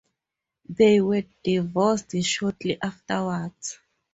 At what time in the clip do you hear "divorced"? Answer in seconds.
1.43-2.19